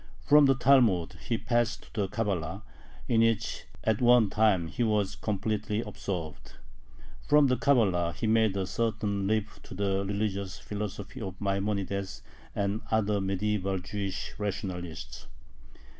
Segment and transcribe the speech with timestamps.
[0.25, 2.63] From the Talmud he passed to the Cabala,
[3.07, 6.53] in which at one time he was completely absorbed.
[7.27, 12.23] From the Cabala he made a sudden leap to the religious philosophy of Maimonides
[12.55, 15.27] and other medieval Jewish rationalists.